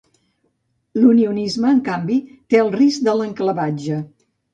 I 0.99 1.01
l’unionisme, 1.01 1.69
en 1.73 1.81
canvi, 1.89 2.17
té 2.53 2.61
el 2.63 2.73
risc 2.77 3.05
de 3.09 3.15
l’enclavatge. 3.21 4.01